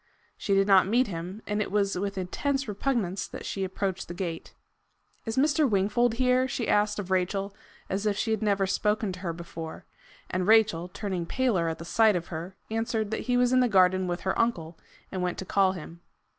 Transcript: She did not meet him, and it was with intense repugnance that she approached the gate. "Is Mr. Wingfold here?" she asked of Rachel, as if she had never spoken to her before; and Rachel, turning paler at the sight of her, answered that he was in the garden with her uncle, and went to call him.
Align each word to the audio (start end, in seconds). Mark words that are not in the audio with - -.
She 0.35 0.55
did 0.55 0.65
not 0.65 0.87
meet 0.87 1.05
him, 1.05 1.43
and 1.45 1.61
it 1.61 1.71
was 1.71 1.95
with 1.95 2.17
intense 2.17 2.67
repugnance 2.67 3.27
that 3.27 3.45
she 3.45 3.63
approached 3.63 4.07
the 4.07 4.15
gate. 4.15 4.55
"Is 5.27 5.37
Mr. 5.37 5.69
Wingfold 5.69 6.15
here?" 6.15 6.47
she 6.47 6.67
asked 6.67 6.97
of 6.97 7.11
Rachel, 7.11 7.53
as 7.87 8.07
if 8.07 8.17
she 8.17 8.31
had 8.31 8.41
never 8.41 8.65
spoken 8.65 9.11
to 9.11 9.19
her 9.19 9.31
before; 9.31 9.85
and 10.27 10.47
Rachel, 10.47 10.87
turning 10.87 11.27
paler 11.27 11.67
at 11.69 11.77
the 11.77 11.85
sight 11.85 12.15
of 12.15 12.29
her, 12.29 12.55
answered 12.71 13.11
that 13.11 13.21
he 13.27 13.37
was 13.37 13.53
in 13.53 13.59
the 13.59 13.69
garden 13.69 14.07
with 14.07 14.21
her 14.21 14.33
uncle, 14.39 14.75
and 15.11 15.21
went 15.21 15.37
to 15.37 15.45
call 15.45 15.73
him. 15.73 16.01